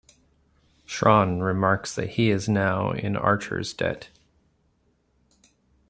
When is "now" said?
2.49-2.89